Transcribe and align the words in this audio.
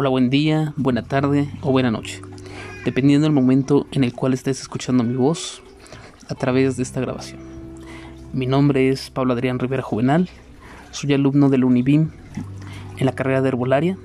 Hola, 0.00 0.10
buen 0.10 0.30
día, 0.30 0.74
buena 0.76 1.02
tarde 1.02 1.50
o 1.60 1.72
buena 1.72 1.90
noche, 1.90 2.22
dependiendo 2.84 3.24
del 3.24 3.32
momento 3.32 3.88
en 3.90 4.04
el 4.04 4.12
cual 4.12 4.32
estés 4.32 4.60
escuchando 4.60 5.02
mi 5.02 5.16
voz 5.16 5.60
a 6.28 6.36
través 6.36 6.76
de 6.76 6.84
esta 6.84 7.00
grabación. 7.00 7.40
Mi 8.32 8.46
nombre 8.46 8.90
es 8.90 9.10
Pablo 9.10 9.32
Adrián 9.32 9.58
Rivera 9.58 9.82
Juvenal, 9.82 10.30
soy 10.92 11.14
alumno 11.14 11.48
del 11.48 11.64
UNIBIM 11.64 12.12
en 12.96 13.06
la 13.06 13.10
carrera 13.10 13.42
de 13.42 13.48
herbolaria 13.48 13.98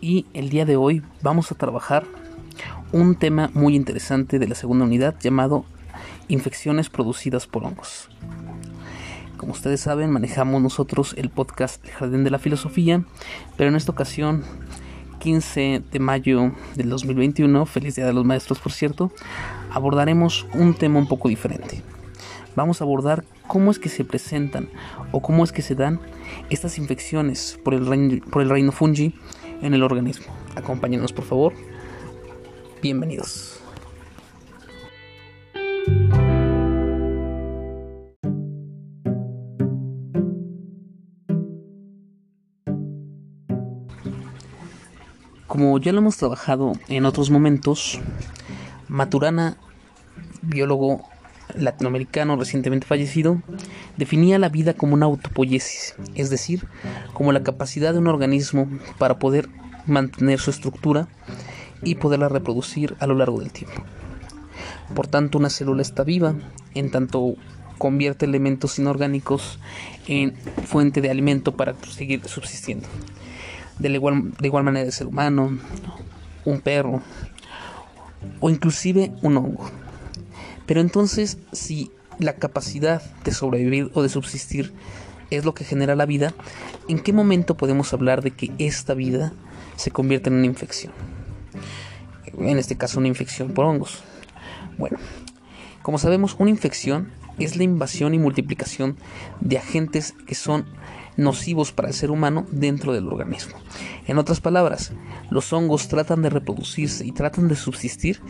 y 0.00 0.26
el 0.34 0.50
día 0.50 0.64
de 0.64 0.76
hoy 0.76 1.02
vamos 1.20 1.50
a 1.50 1.56
trabajar 1.56 2.06
un 2.92 3.16
tema 3.16 3.50
muy 3.54 3.74
interesante 3.74 4.38
de 4.38 4.46
la 4.46 4.54
segunda 4.54 4.84
unidad 4.84 5.16
llamado 5.18 5.64
infecciones 6.28 6.90
producidas 6.90 7.48
por 7.48 7.64
hongos. 7.64 8.08
Como 9.40 9.52
ustedes 9.52 9.80
saben, 9.80 10.10
manejamos 10.10 10.60
nosotros 10.60 11.14
el 11.16 11.30
podcast 11.30 11.82
El 11.86 11.92
Jardín 11.92 12.24
de 12.24 12.30
la 12.30 12.38
Filosofía, 12.38 13.04
pero 13.56 13.70
en 13.70 13.76
esta 13.76 13.90
ocasión, 13.90 14.44
15 15.20 15.82
de 15.90 15.98
mayo 15.98 16.52
del 16.74 16.90
2021, 16.90 17.64
feliz 17.64 17.96
Día 17.96 18.04
de 18.04 18.12
los 18.12 18.26
Maestros 18.26 18.58
por 18.58 18.70
cierto, 18.70 19.10
abordaremos 19.72 20.46
un 20.52 20.74
tema 20.74 20.98
un 20.98 21.08
poco 21.08 21.30
diferente. 21.30 21.82
Vamos 22.54 22.82
a 22.82 22.84
abordar 22.84 23.24
cómo 23.46 23.70
es 23.70 23.78
que 23.78 23.88
se 23.88 24.04
presentan 24.04 24.68
o 25.10 25.22
cómo 25.22 25.42
es 25.42 25.52
que 25.52 25.62
se 25.62 25.74
dan 25.74 26.00
estas 26.50 26.76
infecciones 26.76 27.58
por 27.64 27.72
el 27.72 27.86
reino, 27.86 28.22
por 28.30 28.42
el 28.42 28.50
reino 28.50 28.72
fungi 28.72 29.14
en 29.62 29.72
el 29.72 29.82
organismo. 29.82 30.26
Acompáñenos 30.54 31.14
por 31.14 31.24
favor. 31.24 31.54
Bienvenidos. 32.82 33.59
Como 45.50 45.76
ya 45.78 45.90
lo 45.90 45.98
hemos 45.98 46.16
trabajado 46.16 46.74
en 46.86 47.04
otros 47.06 47.28
momentos, 47.28 47.98
Maturana, 48.86 49.56
biólogo 50.42 51.02
latinoamericano 51.56 52.36
recientemente 52.36 52.86
fallecido, 52.86 53.42
definía 53.96 54.38
la 54.38 54.48
vida 54.48 54.74
como 54.74 54.94
una 54.94 55.06
autopoiesis, 55.06 55.96
es 56.14 56.30
decir, 56.30 56.68
como 57.14 57.32
la 57.32 57.42
capacidad 57.42 57.92
de 57.92 57.98
un 57.98 58.06
organismo 58.06 58.68
para 58.96 59.18
poder 59.18 59.48
mantener 59.86 60.38
su 60.38 60.50
estructura 60.50 61.08
y 61.82 61.96
poderla 61.96 62.28
reproducir 62.28 62.94
a 63.00 63.08
lo 63.08 63.16
largo 63.16 63.40
del 63.40 63.50
tiempo. 63.50 63.82
Por 64.94 65.08
tanto, 65.08 65.36
una 65.36 65.50
célula 65.50 65.82
está 65.82 66.04
viva 66.04 66.32
en 66.74 66.92
tanto 66.92 67.34
convierte 67.76 68.24
elementos 68.24 68.78
inorgánicos 68.78 69.58
en 70.06 70.32
fuente 70.64 71.00
de 71.00 71.10
alimento 71.10 71.56
para 71.56 71.74
seguir 71.90 72.22
subsistiendo 72.28 72.86
de 73.80 73.88
igual, 73.88 74.32
de 74.32 74.46
igual 74.46 74.64
manera 74.64 74.86
el 74.86 74.92
ser 74.92 75.06
humano, 75.06 75.58
un 76.44 76.60
perro 76.60 77.02
o 78.40 78.50
inclusive 78.50 79.12
un 79.22 79.36
hongo. 79.36 79.70
Pero 80.66 80.80
entonces, 80.80 81.38
si 81.52 81.90
la 82.18 82.34
capacidad 82.34 83.02
de 83.24 83.32
sobrevivir 83.32 83.90
o 83.94 84.02
de 84.02 84.08
subsistir 84.08 84.72
es 85.30 85.44
lo 85.44 85.54
que 85.54 85.64
genera 85.64 85.96
la 85.96 86.06
vida, 86.06 86.34
¿en 86.88 87.00
qué 87.00 87.12
momento 87.12 87.56
podemos 87.56 87.92
hablar 87.92 88.22
de 88.22 88.32
que 88.32 88.52
esta 88.58 88.94
vida 88.94 89.32
se 89.76 89.90
convierte 89.90 90.28
en 90.28 90.36
una 90.36 90.46
infección? 90.46 90.92
En 92.38 92.58
este 92.58 92.76
caso, 92.76 92.98
una 92.98 93.08
infección 93.08 93.52
por 93.52 93.64
hongos. 93.64 94.02
Bueno, 94.78 94.98
como 95.82 95.98
sabemos, 95.98 96.36
una 96.38 96.50
infección 96.50 97.10
es 97.38 97.56
la 97.56 97.64
invasión 97.64 98.14
y 98.14 98.18
multiplicación 98.18 98.96
de 99.40 99.58
agentes 99.58 100.14
que 100.26 100.34
son 100.34 100.66
nocivos 101.20 101.72
para 101.72 101.88
el 101.88 101.94
ser 101.94 102.10
humano 102.10 102.46
dentro 102.50 102.92
del 102.92 103.06
organismo. 103.06 103.56
En 104.06 104.18
otras 104.18 104.40
palabras, 104.40 104.92
los 105.30 105.52
hongos 105.52 105.88
tratan 105.88 106.22
de 106.22 106.30
reproducirse 106.30 107.06
y 107.06 107.12
tratan 107.12 107.48
de 107.48 107.56
subsistir 107.56 108.20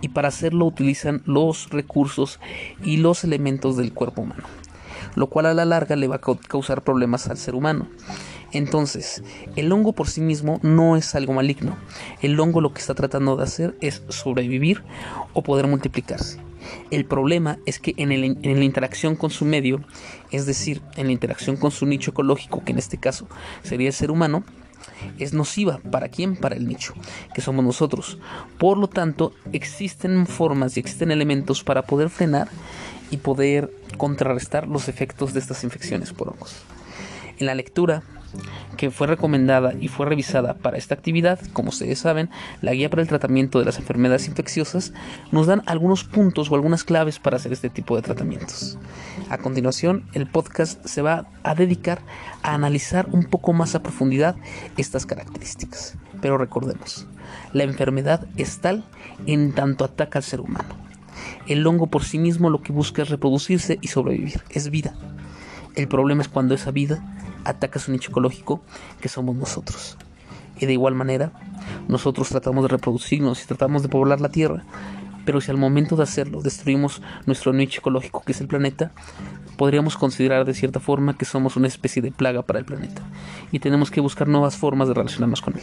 y 0.00 0.08
para 0.08 0.28
hacerlo 0.28 0.66
utilizan 0.66 1.22
los 1.24 1.70
recursos 1.70 2.38
y 2.82 2.98
los 2.98 3.24
elementos 3.24 3.76
del 3.76 3.92
cuerpo 3.92 4.22
humano, 4.22 4.44
lo 5.16 5.28
cual 5.28 5.46
a 5.46 5.54
la 5.54 5.64
larga 5.64 5.96
le 5.96 6.06
va 6.06 6.16
a 6.16 6.20
causar 6.20 6.82
problemas 6.82 7.28
al 7.28 7.38
ser 7.38 7.54
humano. 7.54 7.88
Entonces, 8.54 9.22
el 9.56 9.70
hongo 9.72 9.92
por 9.92 10.08
sí 10.08 10.20
mismo 10.20 10.60
no 10.62 10.96
es 10.96 11.16
algo 11.16 11.32
maligno. 11.32 11.76
El 12.22 12.38
hongo 12.38 12.60
lo 12.60 12.72
que 12.72 12.80
está 12.80 12.94
tratando 12.94 13.36
de 13.36 13.42
hacer 13.42 13.76
es 13.80 14.02
sobrevivir 14.08 14.84
o 15.32 15.42
poder 15.42 15.66
multiplicarse. 15.66 16.38
El 16.92 17.04
problema 17.04 17.58
es 17.66 17.80
que 17.80 17.94
en, 17.96 18.08
la 18.10 18.64
interacción 18.64 19.16
con 19.16 19.30
su 19.30 19.44
medio, 19.44 19.84
es 20.30 20.46
decir, 20.46 20.82
en 20.96 21.06
la 21.06 21.12
interacción 21.12 21.56
con 21.56 21.72
su 21.72 21.84
nicho 21.84 22.12
ecológico, 22.12 22.64
que 22.64 22.72
en 22.72 22.78
este 22.78 22.96
caso 22.96 23.26
sería 23.64 23.88
el 23.88 23.92
ser 23.92 24.12
humano, 24.12 24.44
es 25.18 25.34
nociva. 25.34 25.80
¿Para 25.90 26.08
quién? 26.08 26.36
Para 26.36 26.54
el 26.54 26.68
nicho, 26.68 26.94
que 27.34 27.40
somos 27.40 27.64
nosotros. 27.64 28.18
Por 28.56 28.78
lo 28.78 28.86
tanto, 28.86 29.32
existen 29.52 30.26
formas 30.26 30.76
y 30.76 30.80
existen 30.80 31.10
elementos 31.10 31.64
para 31.64 31.82
poder 31.82 32.08
frenar 32.08 32.48
y 33.10 33.16
poder 33.16 33.72
contrarrestar 33.98 34.68
los 34.68 34.88
efectos 34.88 35.34
de 35.34 35.40
estas 35.40 35.64
infecciones 35.64 36.12
por 36.12 36.28
hongos. 36.28 36.54
En 37.38 37.46
la 37.46 37.54
lectura 37.56 38.04
que 38.76 38.90
fue 38.90 39.06
recomendada 39.06 39.74
y 39.78 39.88
fue 39.88 40.06
revisada 40.06 40.54
para 40.54 40.76
esta 40.76 40.94
actividad, 40.94 41.40
como 41.52 41.70
ustedes 41.70 41.98
saben, 41.98 42.30
la 42.62 42.72
guía 42.72 42.90
para 42.90 43.02
el 43.02 43.08
tratamiento 43.08 43.58
de 43.58 43.64
las 43.64 43.78
enfermedades 43.78 44.28
infecciosas 44.28 44.92
nos 45.32 45.46
dan 45.46 45.62
algunos 45.66 46.04
puntos 46.04 46.50
o 46.50 46.54
algunas 46.54 46.84
claves 46.84 47.18
para 47.18 47.36
hacer 47.36 47.52
este 47.52 47.70
tipo 47.70 47.96
de 47.96 48.02
tratamientos. 48.02 48.78
A 49.30 49.38
continuación, 49.38 50.04
el 50.12 50.26
podcast 50.26 50.84
se 50.86 51.02
va 51.02 51.26
a 51.42 51.54
dedicar 51.54 52.00
a 52.42 52.54
analizar 52.54 53.08
un 53.12 53.24
poco 53.24 53.52
más 53.52 53.74
a 53.74 53.82
profundidad 53.82 54.36
estas 54.76 55.06
características. 55.06 55.96
Pero 56.20 56.38
recordemos, 56.38 57.06
la 57.52 57.64
enfermedad 57.64 58.26
es 58.36 58.58
tal 58.60 58.84
en 59.26 59.52
tanto 59.52 59.84
ataca 59.84 60.18
al 60.18 60.24
ser 60.24 60.40
humano. 60.40 60.84
El 61.46 61.66
hongo 61.66 61.86
por 61.88 62.04
sí 62.04 62.18
mismo 62.18 62.50
lo 62.50 62.62
que 62.62 62.72
busca 62.72 63.02
es 63.02 63.08
reproducirse 63.08 63.78
y 63.80 63.88
sobrevivir, 63.88 64.42
es 64.50 64.70
vida. 64.70 64.94
El 65.74 65.88
problema 65.88 66.22
es 66.22 66.28
cuando 66.28 66.54
esa 66.54 66.70
vida 66.70 67.13
ataca 67.44 67.78
su 67.78 67.92
nicho 67.92 68.10
ecológico, 68.10 68.62
que 69.00 69.08
somos 69.08 69.36
nosotros. 69.36 69.96
Y 70.58 70.66
de 70.66 70.72
igual 70.72 70.94
manera, 70.94 71.32
nosotros 71.88 72.28
tratamos 72.28 72.64
de 72.64 72.68
reproducirnos 72.68 73.42
y 73.42 73.46
tratamos 73.46 73.82
de 73.82 73.88
poblar 73.88 74.20
la 74.20 74.28
Tierra, 74.28 74.64
pero 75.24 75.40
si 75.40 75.50
al 75.50 75.56
momento 75.56 75.96
de 75.96 76.02
hacerlo 76.02 76.42
destruimos 76.42 77.02
nuestro 77.26 77.52
nicho 77.52 77.80
ecológico, 77.80 78.22
que 78.24 78.32
es 78.32 78.40
el 78.40 78.46
planeta, 78.46 78.92
podríamos 79.56 79.96
considerar 79.96 80.44
de 80.44 80.54
cierta 80.54 80.80
forma 80.80 81.16
que 81.16 81.24
somos 81.24 81.56
una 81.56 81.68
especie 81.68 82.02
de 82.02 82.12
plaga 82.12 82.42
para 82.42 82.58
el 82.58 82.64
planeta 82.64 83.02
y 83.50 83.58
tenemos 83.58 83.90
que 83.90 84.00
buscar 84.00 84.28
nuevas 84.28 84.56
formas 84.56 84.88
de 84.88 84.94
relacionarnos 84.94 85.40
con 85.40 85.54
él. 85.54 85.62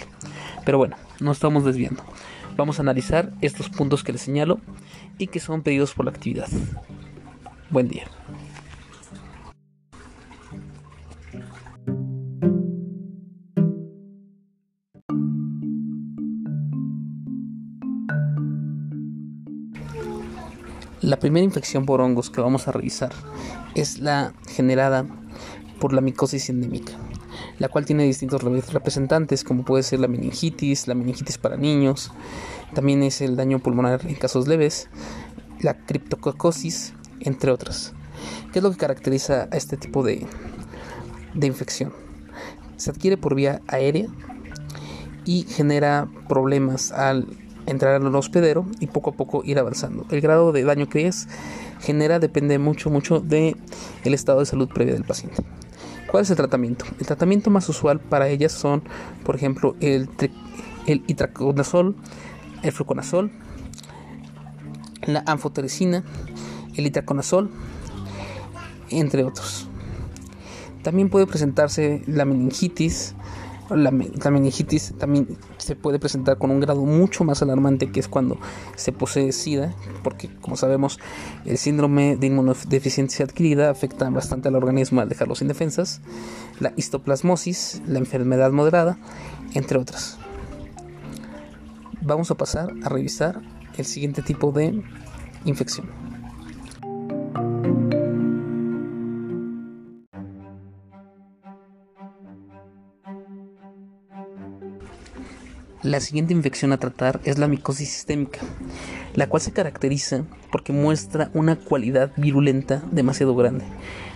Pero 0.66 0.78
bueno, 0.78 0.96
no 1.20 1.32
estamos 1.32 1.64
desviando. 1.64 2.04
Vamos 2.58 2.80
a 2.80 2.82
analizar 2.82 3.32
estos 3.42 3.70
puntos 3.70 4.04
que 4.04 4.12
les 4.12 4.22
señalo 4.22 4.60
y 5.18 5.28
que 5.28 5.40
son 5.40 5.62
pedidos 5.62 5.94
por 5.94 6.06
la 6.06 6.12
actividad. 6.12 6.48
Buen 7.70 7.88
día. 7.88 8.06
La 21.02 21.18
primera 21.18 21.44
infección 21.44 21.88
por 21.88 22.00
hongos 22.00 22.30
que 22.30 22.42
vamos 22.42 22.68
a 22.68 22.72
revisar 22.72 23.12
es 23.74 23.98
la 23.98 24.34
generada 24.48 25.04
por 25.80 25.94
la 25.94 26.02
micosis 26.02 26.52
endémica, 26.52 26.94
la 27.58 27.70
cual 27.70 27.86
tiene 27.86 28.04
distintos 28.04 28.44
representantes 28.44 29.44
como 29.44 29.66
puede 29.66 29.82
ser 29.82 30.00
la 30.00 30.08
meningitis, 30.08 30.88
la 30.88 30.94
meningitis 30.94 31.40
para 31.40 31.58
niños, 31.58 32.12
también 32.76 33.02
es 33.02 33.20
el 33.22 33.36
daño 33.36 33.58
pulmonar 33.58 34.02
en 34.06 34.14
casos 34.14 34.48
leves, 34.48 34.90
la 35.60 35.76
criptococosis, 35.76 36.94
entre 37.20 37.50
otras. 37.50 37.94
¿Qué 38.54 38.60
es 38.60 38.64
lo 38.64 38.70
que 38.70 38.78
caracteriza 38.78 39.48
a 39.52 39.58
este 39.58 39.78
tipo 39.78 40.04
de, 40.04 40.28
de 41.34 41.48
infección? 41.48 41.94
Se 42.78 42.92
adquiere 42.92 43.18
por 43.18 43.34
vía 43.34 43.60
aérea 43.66 44.06
y 45.26 45.48
genera 45.50 46.08
problemas 46.30 46.92
al 46.92 47.26
entrar 47.66 47.96
al 47.96 48.16
hospedero 48.16 48.66
y 48.80 48.88
poco 48.88 49.12
a 49.12 49.14
poco 49.14 49.44
ir 49.44 49.60
avanzando. 49.60 50.06
El 50.10 50.22
grado 50.22 50.52
de 50.52 50.64
daño 50.64 50.90
que 50.90 51.08
es 51.08 51.28
genera 51.80 52.20
depende 52.20 52.60
mucho 52.60 52.90
mucho 52.90 53.20
de 53.20 53.56
el 54.04 54.14
estado 54.14 54.40
de 54.40 54.46
salud 54.46 54.70
previo 54.70 54.94
del 54.94 55.04
paciente. 55.04 55.44
¿Cuál 56.10 56.24
es 56.24 56.30
el 56.30 56.36
tratamiento? 56.36 56.86
El 57.00 57.08
tratamiento 57.08 57.50
más 57.50 57.70
usual 57.70 58.00
para 58.00 58.28
ellas 58.28 58.52
son, 58.52 58.84
por 59.24 59.36
ejemplo, 59.36 59.76
el, 59.80 60.10
el 60.86 61.04
itraconazol, 61.08 61.96
el 62.64 62.72
fluconazol, 62.74 63.32
la 65.06 65.24
anfotericina, 65.26 66.04
el 66.76 66.86
itraconazol, 66.86 67.50
entre 68.90 69.24
otros. 69.24 69.68
También 70.84 71.10
puede 71.10 71.28
presentarse 71.28 72.04
la 72.08 72.26
meningitis, 72.26 73.16
la, 73.76 73.92
meningitis 73.92 74.94
también 74.98 75.38
se 75.58 75.76
puede 75.76 76.00
presentar 76.00 76.38
con 76.38 76.52
un 76.52 76.60
grado 76.60 76.82
mucho 76.82 77.24
más 77.24 77.42
alarmante 77.42 77.92
que 77.92 78.00
es 78.00 78.08
cuando 78.08 78.38
se 78.76 78.92
posee 78.92 79.32
SIDA, 79.32 79.74
porque 80.04 80.30
como 80.42 80.56
sabemos 80.56 81.00
el 81.46 81.58
síndrome 81.58 82.18
de 82.18 82.28
inmunodeficiencia 82.28 83.26
adquirida 83.26 83.70
afecta 83.70 84.10
bastante 84.10 84.48
al 84.48 84.56
organismo 84.56 85.02
al 85.02 85.10
dejarlo 85.10 85.36
sin 85.36 85.48
defensas, 85.48 86.02
la 86.60 86.74
histoplasmosis, 86.76 87.82
la 87.88 88.00
enfermedad 88.00 88.52
moderada, 88.52 88.98
entre 89.54 89.78
otras. 89.78 90.18
vamos 92.02 92.32
a 92.32 92.36
pasar 92.36 92.74
a 92.84 92.90
revisar 92.90 93.42
el 93.78 93.86
siguiente 93.86 94.22
tipo 94.22 94.52
de 94.52 94.82
infección. 95.46 96.11
La 105.84 106.00
siguiente 106.00 106.32
infección 106.32 106.74
a 106.74 106.78
tratar 106.78 107.20
es 107.24 107.40
la 107.40 107.48
micosis 107.48 107.90
sistémica, 107.90 108.40
la 109.16 109.28
cual 109.28 109.42
se 109.42 109.52
caracteriza 109.52 110.26
porque 110.52 110.74
muestra 110.74 111.32
una 111.34 111.56
cualidad 111.56 112.12
virulenta 112.18 112.84
demasiado 112.92 113.36
grande, 113.36 113.66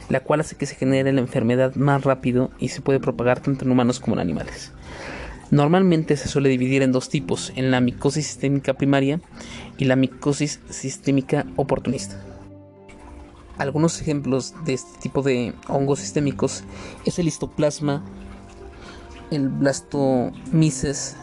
la 0.09 0.19
cual 0.19 0.41
hace 0.41 0.55
que 0.55 0.67
se 0.67 0.75
genere 0.75 1.11
la 1.11 1.21
enfermedad 1.21 1.73
más 1.73 2.03
rápido 2.03 2.51
y 2.59 2.67
se 2.67 2.81
puede 2.81 2.99
propagar 2.99 3.39
tanto 3.39 3.65
en 3.65 3.71
humanos 3.71 3.99
como 3.99 4.13
en 4.13 4.19
animales. 4.19 4.73
Normalmente 5.49 6.17
se 6.17 6.27
suele 6.27 6.49
dividir 6.49 6.83
en 6.83 6.91
dos 6.91 7.09
tipos, 7.09 7.51
en 7.55 7.71
la 7.71 7.81
micosis 7.81 8.27
sistémica 8.27 8.75
primaria 8.75 9.19
y 9.79 9.85
la 9.85 9.95
micosis 9.95 10.59
sistémica 10.69 11.47
oportunista. 11.55 12.23
Algunos 13.57 13.99
ejemplos 14.01 14.53
de 14.65 14.73
este 14.73 14.99
tipo 14.99 15.23
de 15.23 15.55
hongos 15.67 15.97
sistémicos 15.97 16.63
es 17.05 17.17
el 17.17 17.27
histoplasma, 17.27 18.05
el 19.31 19.49
blastomyces, 19.49 21.15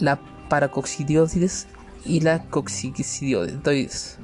la 0.00 0.20
paracoccidioides 0.48 1.66
y 2.04 2.20
la 2.20 2.44
coccidioides. 2.44 4.18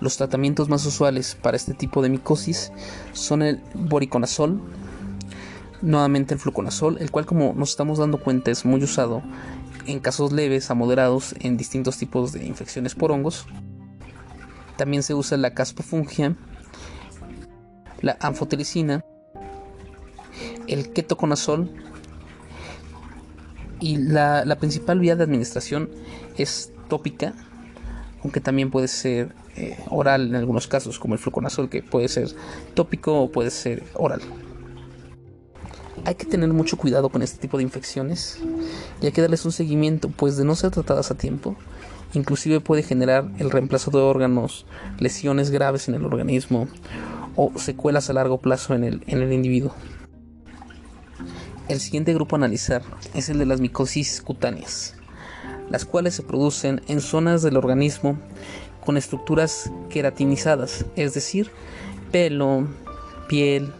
Los 0.00 0.16
tratamientos 0.16 0.68
más 0.68 0.84
usuales 0.84 1.36
para 1.40 1.56
este 1.56 1.72
tipo 1.72 2.02
de 2.02 2.08
micosis 2.08 2.72
son 3.12 3.42
el 3.42 3.62
boriconazol, 3.74 4.60
nuevamente 5.80 6.34
el 6.34 6.40
fluconazol, 6.40 6.98
el 7.00 7.10
cual 7.10 7.26
como 7.26 7.54
nos 7.54 7.70
estamos 7.70 7.98
dando 7.98 8.18
cuenta 8.18 8.50
es 8.50 8.64
muy 8.64 8.82
usado 8.82 9.22
en 9.86 10.00
casos 10.00 10.32
leves 10.32 10.70
a 10.70 10.74
moderados 10.74 11.34
en 11.40 11.56
distintos 11.56 11.96
tipos 11.98 12.32
de 12.32 12.44
infecciones 12.44 12.94
por 12.94 13.12
hongos. 13.12 13.46
También 14.76 15.02
se 15.02 15.14
usa 15.14 15.38
la 15.38 15.54
caspofungia, 15.54 16.36
la 18.00 18.16
anfotericina, 18.20 19.04
el 20.66 20.92
ketoconazol 20.92 21.70
y 23.84 23.98
la, 23.98 24.56
principal 24.58 24.98
vía 24.98 25.14
de 25.14 25.24
administración 25.24 25.90
es 26.38 26.72
tópica, 26.88 27.34
aunque 28.22 28.40
también 28.40 28.70
puede 28.70 28.88
ser 28.88 29.34
eh, 29.56 29.76
oral 29.90 30.28
en 30.28 30.36
algunos 30.36 30.66
casos, 30.66 30.98
como 30.98 31.12
el 31.12 31.20
fluconazol, 31.20 31.68
que 31.68 31.82
puede 31.82 32.08
ser 32.08 32.30
tópico 32.72 33.20
o 33.20 33.30
puede 33.30 33.50
ser 33.50 33.82
oral. 33.92 34.22
Hay 36.06 36.14
que 36.14 36.24
tener 36.24 36.48
mucho 36.48 36.78
cuidado 36.78 37.10
con 37.10 37.20
este 37.20 37.38
tipo 37.38 37.58
de 37.58 37.62
infecciones 37.62 38.38
y 39.02 39.06
hay 39.06 39.12
que 39.12 39.20
darles 39.20 39.44
un 39.44 39.52
seguimiento, 39.52 40.08
pues 40.08 40.38
de 40.38 40.46
no 40.46 40.54
ser 40.54 40.70
tratadas 40.70 41.10
a 41.10 41.16
tiempo, 41.16 41.54
inclusive 42.14 42.60
puede 42.60 42.82
generar 42.82 43.30
el 43.38 43.50
reemplazo 43.50 43.90
de 43.90 43.98
órganos, 43.98 44.64
lesiones 44.98 45.50
graves 45.50 45.88
en 45.88 45.96
el 45.96 46.06
organismo 46.06 46.68
o 47.36 47.52
secuelas 47.58 48.08
a 48.08 48.14
largo 48.14 48.38
plazo 48.38 48.74
en 48.74 48.84
el, 48.84 49.02
en 49.08 49.20
el 49.20 49.30
individuo. 49.30 49.74
El 51.66 51.80
siguiente 51.80 52.12
grupo 52.12 52.36
a 52.36 52.38
analizar 52.38 52.82
es 53.14 53.30
el 53.30 53.38
de 53.38 53.46
las 53.46 53.58
micosis 53.58 54.20
cutáneas, 54.20 54.94
las 55.70 55.86
cuales 55.86 56.14
se 56.14 56.22
producen 56.22 56.82
en 56.88 57.00
zonas 57.00 57.40
del 57.40 57.56
organismo 57.56 58.18
con 58.84 58.98
estructuras 58.98 59.70
queratinizadas, 59.88 60.84
es 60.94 61.14
decir, 61.14 61.50
pelo, 62.12 62.68
piel, 63.28 63.72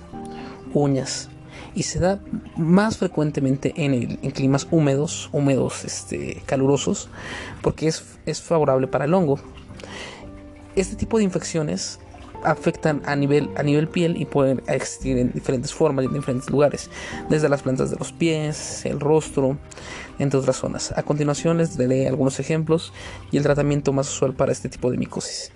uñas, 0.72 1.28
y 1.74 1.82
se 1.82 1.98
da 1.98 2.20
más 2.56 2.96
frecuentemente 2.96 3.74
en, 3.76 4.16
climas 4.32 4.66
húmedos, 4.70 5.28
húmedos 5.32 5.84
este, 5.84 6.42
calurosos, 6.46 7.10
porque 7.60 7.88
es, 7.88 8.02
es 8.24 8.40
favorable 8.40 8.86
para 8.86 9.04
el 9.04 9.12
hongo. 9.12 9.38
Este 10.74 10.96
tipo 10.96 11.18
de 11.18 11.24
infecciones 11.24 11.98
afectan 12.44 13.02
a 13.06 13.16
nivel, 13.16 13.50
a 13.56 13.62
nivel 13.62 13.88
piel 13.88 14.16
y 14.16 14.24
pueden 14.24 14.62
existir 14.66 15.18
en 15.18 15.32
diferentes 15.32 15.72
formas 15.72 16.04
y 16.04 16.08
en 16.08 16.14
diferentes 16.14 16.50
lugares, 16.50 16.90
desde 17.28 17.48
las 17.48 17.62
plantas 17.62 17.90
de 17.90 17.96
los 17.96 18.12
pies, 18.12 18.84
el 18.86 19.00
rostro, 19.00 19.58
entre 20.18 20.38
otras 20.38 20.56
zonas. 20.56 20.92
A 20.96 21.02
continuación 21.02 21.58
les 21.58 21.76
daré 21.76 22.08
algunos 22.08 22.38
ejemplos 22.40 22.92
y 23.30 23.36
el 23.36 23.42
tratamiento 23.42 23.92
más 23.92 24.08
usual 24.08 24.34
para 24.34 24.52
este 24.52 24.68
tipo 24.68 24.90
de 24.90 24.98
micosis. 24.98 25.52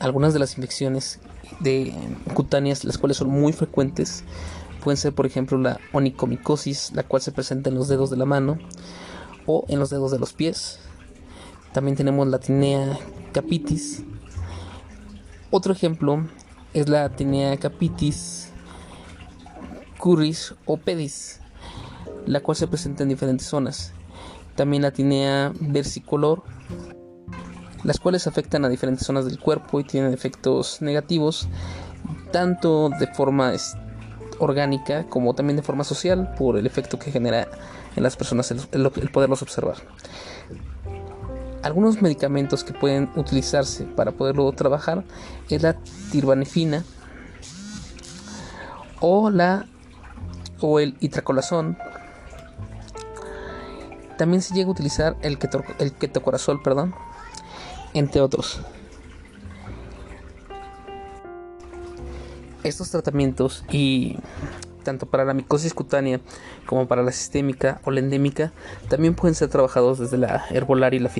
Algunas 0.00 0.32
de 0.32 0.40
las 0.40 0.56
infecciones 0.58 1.20
de 1.60 1.94
cutáneas, 2.34 2.84
las 2.84 2.98
cuales 2.98 3.16
son 3.18 3.28
muy 3.28 3.52
frecuentes, 3.52 4.24
Pueden 4.82 4.96
ser, 4.96 5.14
por 5.14 5.26
ejemplo, 5.26 5.58
la 5.58 5.78
onicomicosis, 5.92 6.92
la 6.92 7.04
cual 7.04 7.22
se 7.22 7.32
presenta 7.32 7.70
en 7.70 7.76
los 7.76 7.88
dedos 7.88 8.10
de 8.10 8.16
la 8.16 8.24
mano 8.24 8.58
o 9.46 9.64
en 9.68 9.78
los 9.78 9.90
dedos 9.90 10.10
de 10.10 10.18
los 10.18 10.32
pies. 10.32 10.80
También 11.72 11.96
tenemos 11.96 12.26
la 12.26 12.38
tinea 12.38 12.98
capitis. 13.32 14.04
Otro 15.50 15.72
ejemplo 15.72 16.26
es 16.74 16.88
la 16.88 17.08
tinea 17.10 17.56
capitis 17.58 18.50
curis 19.98 20.54
o 20.66 20.78
pedis, 20.78 21.38
la 22.26 22.40
cual 22.40 22.56
se 22.56 22.66
presenta 22.66 23.04
en 23.04 23.08
diferentes 23.08 23.46
zonas. 23.46 23.92
También 24.56 24.82
la 24.82 24.90
tinea 24.90 25.52
versicolor, 25.60 26.42
las 27.84 28.00
cuales 28.00 28.26
afectan 28.26 28.64
a 28.64 28.68
diferentes 28.68 29.06
zonas 29.06 29.26
del 29.26 29.38
cuerpo 29.38 29.78
y 29.78 29.84
tienen 29.84 30.12
efectos 30.12 30.82
negativos, 30.82 31.48
tanto 32.32 32.90
de 32.98 33.06
forma 33.06 33.54
orgánica 34.44 35.04
como 35.08 35.34
también 35.34 35.56
de 35.56 35.62
forma 35.62 35.84
social 35.84 36.34
por 36.36 36.56
el 36.56 36.66
efecto 36.66 36.98
que 36.98 37.10
genera 37.10 37.48
en 37.96 38.02
las 38.02 38.16
personas 38.16 38.50
el, 38.50 39.10
poderlos 39.10 39.42
observar. 39.42 39.76
Algunos 41.62 42.02
medicamentos 42.02 42.64
que 42.64 42.72
pueden 42.72 43.10
utilizarse 43.14 43.84
para 43.84 44.12
poderlo 44.12 44.50
trabajar 44.52 45.04
es 45.48 45.62
la 45.62 45.76
tirbanefina 46.10 46.84
o 49.00 49.30
la 49.30 49.66
o 50.60 50.80
el 50.80 50.96
itracolazón. 51.00 51.76
También 54.18 54.42
se 54.42 54.54
llega 54.54 54.68
a 54.68 54.72
utilizar 54.72 55.16
el, 55.22 55.38
el 55.78 55.92
ketocorazol, 55.92 56.62
perdón, 56.62 56.94
entre 57.94 58.20
otros. 58.20 58.60
Estos 62.64 62.90
tratamientos 62.90 63.64
y 63.70 64.16
tanto 64.82 65.06
para 65.06 65.24
la 65.24 65.34
micosis 65.34 65.74
cutánea 65.74 66.20
como 66.66 66.86
para 66.88 67.02
la 67.02 67.12
sistémica 67.12 67.80
o 67.84 67.90
la 67.90 68.00
endémica 68.00 68.52
también 68.88 69.14
pueden 69.14 69.34
ser 69.34 69.48
trabajados 69.48 69.98
desde 69.98 70.18
la 70.18 70.44
herbolaria 70.50 70.98
y 70.98 71.02
la, 71.02 71.10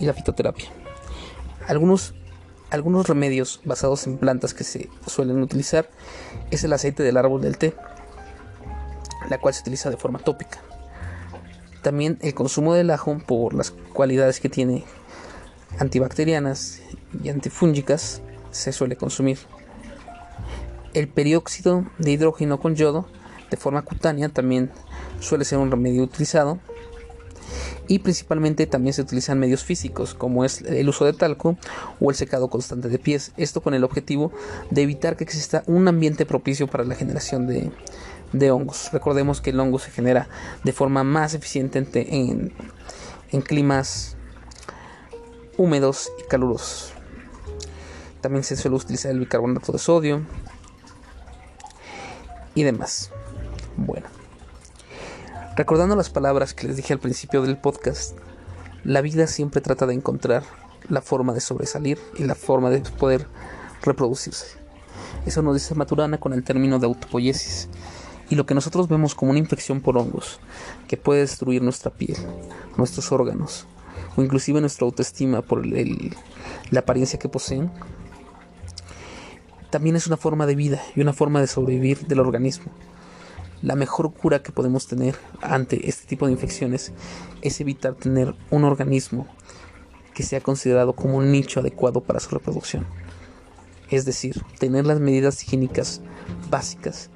y 0.00 0.06
la 0.06 0.12
fitoterapia. 0.12 0.68
Algunos, 1.68 2.14
algunos 2.70 3.06
remedios 3.08 3.60
basados 3.64 4.06
en 4.06 4.18
plantas 4.18 4.54
que 4.54 4.64
se 4.64 4.90
suelen 5.06 5.42
utilizar 5.42 5.88
es 6.50 6.64
el 6.64 6.72
aceite 6.72 7.02
del 7.02 7.16
árbol 7.16 7.40
del 7.40 7.56
té, 7.56 7.74
la 9.30 9.38
cual 9.38 9.54
se 9.54 9.62
utiliza 9.62 9.90
de 9.90 9.96
forma 9.96 10.18
tópica. 10.18 10.58
También 11.82 12.18
el 12.22 12.34
consumo 12.34 12.74
del 12.74 12.90
ajo 12.90 13.18
por 13.26 13.54
las 13.54 13.70
cualidades 13.70 14.40
que 14.40 14.48
tiene 14.48 14.84
antibacterianas 15.78 16.80
y 17.22 17.28
antifúngicas 17.28 18.22
se 18.50 18.72
suele 18.72 18.96
consumir. 18.96 19.38
El 20.94 21.08
perióxido 21.08 21.84
de 21.98 22.12
hidrógeno 22.12 22.60
con 22.60 22.76
yodo 22.76 23.06
de 23.50 23.56
forma 23.56 23.82
cutánea 23.82 24.28
también 24.28 24.70
suele 25.20 25.44
ser 25.44 25.58
un 25.58 25.70
remedio 25.70 26.02
utilizado 26.02 26.58
y 27.88 27.98
principalmente 27.98 28.66
también 28.66 28.94
se 28.94 29.02
utilizan 29.02 29.38
medios 29.38 29.64
físicos 29.64 30.14
como 30.14 30.44
es 30.44 30.62
el 30.62 30.88
uso 30.88 31.04
de 31.04 31.12
talco 31.12 31.56
o 32.00 32.10
el 32.10 32.16
secado 32.16 32.48
constante 32.48 32.88
de 32.88 32.98
pies, 32.98 33.32
esto 33.36 33.60
con 33.60 33.74
el 33.74 33.84
objetivo 33.84 34.32
de 34.70 34.82
evitar 34.82 35.16
que 35.16 35.24
exista 35.24 35.62
un 35.66 35.86
ambiente 35.88 36.26
propicio 36.26 36.66
para 36.66 36.84
la 36.84 36.94
generación 36.94 37.46
de, 37.46 38.50
hongos. 38.50 38.90
Recordemos 38.92 39.40
que 39.40 39.50
el 39.50 39.60
hongo 39.60 39.78
se 39.78 39.90
genera 39.90 40.28
de 40.64 40.72
forma 40.72 41.04
más 41.04 41.34
eficiente 41.34 41.86
en, 41.94 42.52
en 43.30 43.42
climas 43.42 44.16
húmedos 45.56 46.10
y 46.18 46.28
calurosos. 46.28 46.92
También 48.20 48.42
se 48.42 48.56
suele 48.56 48.76
utilizar 48.76 49.12
el 49.12 49.20
bicarbonato 49.20 49.70
de 49.70 49.78
sodio, 49.78 50.22
y 52.54 52.62
demás. 52.62 53.10
Bueno, 53.76 54.06
recordando 55.56 55.96
las 55.96 56.10
palabras 56.10 56.54
que 56.54 56.66
les 56.66 56.76
dije 56.76 56.92
al 56.92 57.00
principio 57.00 57.42
del 57.42 57.56
podcast, 57.56 58.16
la 58.84 59.00
vida 59.00 59.26
siempre 59.26 59.60
trata 59.60 59.86
de 59.86 59.94
encontrar 59.94 60.44
la 60.88 61.00
forma 61.00 61.32
de 61.32 61.40
sobresalir 61.40 61.98
y 62.18 62.24
la 62.24 62.34
forma 62.34 62.70
de 62.70 62.80
poder 62.80 63.26
reproducirse. 63.82 64.58
Eso 65.26 65.42
nos 65.42 65.54
dice 65.54 65.74
Maturana 65.74 66.18
con 66.18 66.32
el 66.32 66.44
término 66.44 66.78
de 66.78 66.86
autopoiesis. 66.86 67.68
Y 68.30 68.36
lo 68.36 68.46
que 68.46 68.54
nosotros 68.54 68.88
vemos 68.88 69.14
como 69.14 69.30
una 69.30 69.38
infección 69.38 69.80
por 69.80 69.98
hongos, 69.98 70.40
que 70.88 70.96
puede 70.96 71.20
destruir 71.20 71.62
nuestra 71.62 71.90
piel, 71.90 72.16
nuestros 72.76 73.12
órganos, 73.12 73.66
o 74.16 74.22
inclusive 74.22 74.60
nuestra 74.60 74.86
autoestima 74.86 75.42
por 75.42 75.66
la 75.66 76.80
apariencia 76.80 77.18
que 77.18 77.28
poseen, 77.28 77.70
también 79.74 79.96
es 79.96 80.06
una 80.06 80.16
forma 80.16 80.46
de 80.46 80.54
vida 80.54 80.80
y 80.94 81.00
una 81.00 81.12
forma 81.12 81.40
de 81.40 81.48
sobrevivir 81.48 82.06
del 82.06 82.20
organismo. 82.20 82.70
La 83.60 83.74
mejor 83.74 84.14
cura 84.14 84.40
que 84.40 84.52
podemos 84.52 84.86
tener 84.86 85.16
ante 85.42 85.88
este 85.88 86.06
tipo 86.06 86.26
de 86.26 86.32
infecciones 86.32 86.92
es 87.42 87.60
evitar 87.60 87.94
tener 87.94 88.36
un 88.52 88.62
organismo 88.62 89.26
que 90.14 90.22
sea 90.22 90.40
considerado 90.40 90.92
como 90.92 91.16
un 91.16 91.32
nicho 91.32 91.58
adecuado 91.58 92.02
para 92.02 92.20
su 92.20 92.30
reproducción. 92.30 92.86
Es 93.90 94.04
decir, 94.04 94.44
tener 94.60 94.86
las 94.86 95.00
medidas 95.00 95.42
higiénicas 95.42 96.02
básicas 96.50 97.10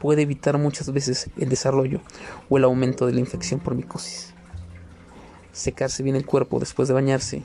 puede 0.00 0.22
evitar 0.22 0.56
muchas 0.56 0.90
veces 0.90 1.28
el 1.36 1.50
desarrollo 1.50 2.00
o 2.48 2.56
el 2.56 2.64
aumento 2.64 3.04
de 3.04 3.12
la 3.12 3.20
infección 3.20 3.60
por 3.60 3.74
micosis. 3.74 4.32
Secarse 5.58 6.04
bien 6.04 6.14
el 6.14 6.24
cuerpo 6.24 6.60
después 6.60 6.86
de 6.86 6.94
bañarse, 6.94 7.42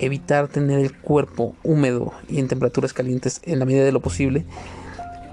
evitar 0.00 0.48
tener 0.48 0.80
el 0.80 0.96
cuerpo 0.96 1.54
húmedo 1.62 2.12
y 2.28 2.40
en 2.40 2.48
temperaturas 2.48 2.92
calientes 2.92 3.40
en 3.44 3.60
la 3.60 3.64
medida 3.64 3.84
de 3.84 3.92
lo 3.92 4.00
posible 4.00 4.44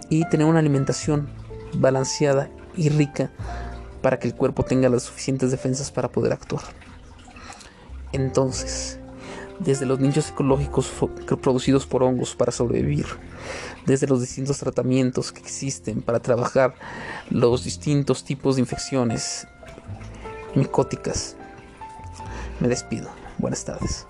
y 0.10 0.24
tener 0.30 0.46
una 0.46 0.60
alimentación 0.60 1.28
balanceada 1.74 2.52
y 2.76 2.90
rica 2.90 3.32
para 4.04 4.20
que 4.20 4.28
el 4.28 4.36
cuerpo 4.36 4.64
tenga 4.64 4.90
las 4.90 5.02
suficientes 5.02 5.50
defensas 5.50 5.90
para 5.90 6.12
poder 6.12 6.34
actuar. 6.34 6.62
Entonces, 8.12 9.00
desde 9.58 9.88
los 9.88 10.00
nichos 10.00 10.30
ecológicos 10.30 10.92
producidos 11.42 11.88
por 11.88 12.04
hongos 12.04 12.36
para 12.36 12.52
sobrevivir, 12.52 13.08
desde 13.88 14.06
los 14.06 14.22
distintos 14.22 14.60
tratamientos 14.60 15.32
que 15.32 15.40
existen 15.40 16.04
para 16.04 16.20
trabajar 16.20 16.76
los 17.32 17.64
distintos 17.64 18.24
tipos 18.24 18.56
de 18.56 18.62
infecciones 18.62 19.48
micóticas. 20.54 21.38
Me 22.60 22.68
despido. 22.68 23.10
Buenas 23.38 23.66
tardes. 23.66 24.08